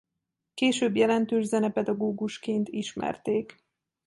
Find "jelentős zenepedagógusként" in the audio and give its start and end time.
0.95-2.67